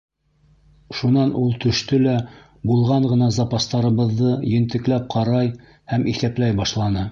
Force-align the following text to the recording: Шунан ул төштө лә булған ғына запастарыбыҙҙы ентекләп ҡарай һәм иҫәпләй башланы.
Шунан 0.99 1.33
ул 1.41 1.51
төштө 1.65 1.99
лә 2.05 2.15
булған 2.71 3.05
ғына 3.13 3.29
запастарыбыҙҙы 3.37 4.33
ентекләп 4.55 5.09
ҡарай 5.17 5.55
һәм 5.95 6.11
иҫәпләй 6.15 6.61
башланы. 6.65 7.09